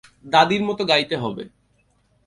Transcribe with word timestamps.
দাদির 0.25 0.61
মতো 0.63 0.83
গাইতে 0.85 1.15
হবে। 1.17 1.43